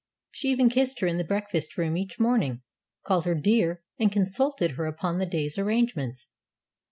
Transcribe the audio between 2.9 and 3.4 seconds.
called her